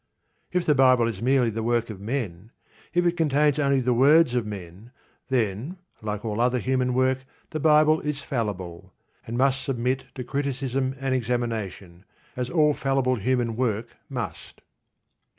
If 0.51 0.65
the 0.65 0.73
Bible 0.73 1.05
is 1.07 1.21
merely 1.21 1.51
the 1.51 1.61
work 1.61 1.91
of 1.91 2.01
men, 2.01 2.49
if 2.91 3.05
it 3.05 3.15
contains 3.15 3.59
only 3.59 3.81
the 3.81 3.93
words 3.93 4.33
of 4.33 4.47
men, 4.47 4.89
then, 5.27 5.77
like 6.01 6.25
all 6.25 6.41
other 6.41 6.57
human 6.57 6.95
work, 6.95 7.19
the 7.51 7.59
Bible 7.59 7.99
is 8.01 8.19
fallible, 8.19 8.95
and 9.27 9.37
must 9.37 9.61
submit 9.61 10.05
to 10.15 10.23
criticism 10.23 10.95
and 10.99 11.13
examination, 11.13 12.03
as 12.35 12.49
all 12.49 12.73
fallible 12.73 13.17
human 13.17 13.55
work 13.55 13.95
must. 14.09 14.61